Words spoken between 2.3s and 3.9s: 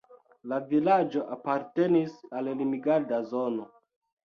al Limgarda zono.